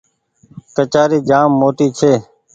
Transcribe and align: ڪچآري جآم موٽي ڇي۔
ڪچآري 0.75 1.19
جآم 1.29 1.49
موٽي 1.59 1.87
ڇي۔ 1.97 2.13